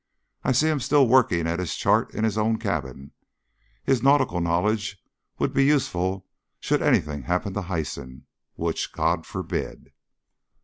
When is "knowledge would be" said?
4.41-5.63